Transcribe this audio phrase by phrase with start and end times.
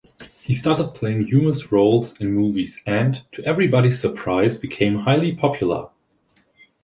[0.41, 5.89] He started playing humorous roles in movies and, to everybody's surprise, became highly popular.